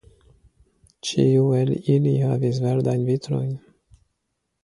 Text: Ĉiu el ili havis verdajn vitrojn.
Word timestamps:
Ĉiu 1.09 1.43
el 1.57 1.69
ili 1.97 2.15
havis 2.23 2.61
verdajn 2.65 3.05
vitrojn. 3.13 3.55